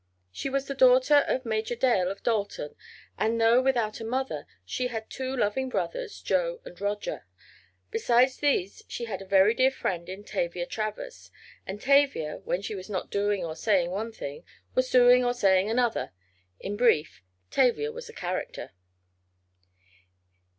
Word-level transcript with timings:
She 0.31 0.49
was 0.49 0.65
the 0.65 0.73
daughter 0.73 1.17
of 1.27 1.45
Major 1.45 1.75
Dale, 1.75 2.09
of 2.09 2.23
Dalton, 2.23 2.73
and, 3.19 3.39
though 3.39 3.61
without 3.61 3.99
a 3.99 4.03
mother, 4.03 4.47
she 4.65 4.87
had 4.87 5.11
two 5.11 5.37
loving 5.37 5.69
brothers, 5.69 6.23
Joe 6.23 6.59
and 6.65 6.81
Roger. 6.81 7.27
Besides 7.91 8.37
these 8.37 8.81
she 8.87 9.05
had 9.05 9.21
a 9.21 9.25
very 9.25 9.53
dear 9.53 9.69
friend 9.69 10.09
in 10.09 10.23
Tavia 10.23 10.65
Travers, 10.65 11.29
and 11.67 11.79
Tavia, 11.79 12.41
when 12.45 12.63
she 12.63 12.73
was 12.73 12.89
not 12.89 13.11
doing 13.11 13.45
or 13.45 13.55
saying 13.55 13.91
one 13.91 14.11
thing, 14.11 14.43
was 14.73 14.89
doing 14.89 15.23
or 15.23 15.35
saying 15.35 15.69
another—in 15.69 16.75
brief, 16.77 17.21
Tavia 17.51 17.91
was 17.91 18.09
a 18.09 18.13
character. 18.13 18.71